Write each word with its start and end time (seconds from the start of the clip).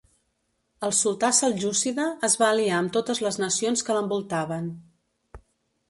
El 0.87 0.93
sultà 0.99 1.29
seljúcida 1.41 2.07
es 2.29 2.37
va 2.45 2.49
aliar 2.55 2.79
amb 2.81 2.95
totes 2.99 3.23
les 3.27 3.39
nacions 3.45 3.87
que 3.91 3.99
l'envoltaven. 3.99 4.73